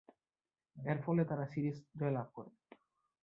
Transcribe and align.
এরফলে 0.75 1.23
তারা 1.25 1.45
সিরিজ 1.45 1.77
জয়লাভ 1.99 2.27
করে। 2.33 2.51